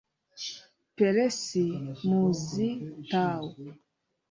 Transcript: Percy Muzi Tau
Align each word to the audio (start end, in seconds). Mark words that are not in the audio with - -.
Percy 0.95 1.67
Muzi 2.07 2.69
Tau 3.11 3.45